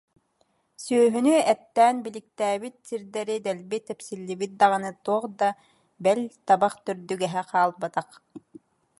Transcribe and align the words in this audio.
Сүөһүнү 0.83 1.33
эттээн 1.53 1.95
биликтээбит 2.05 2.75
сирдэрэ 2.87 3.35
дэлби 3.45 3.77
тэпсиллибит 3.87 4.53
даҕаны 4.61 4.91
туох 5.05 5.25
да, 5.39 5.47
бэл, 6.03 6.21
табах 6.47 6.73
төрдүгэһэ 6.85 7.41
хаалбатах 7.51 8.07